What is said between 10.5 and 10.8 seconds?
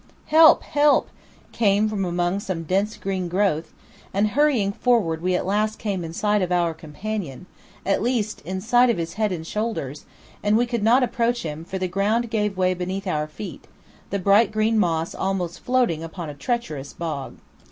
we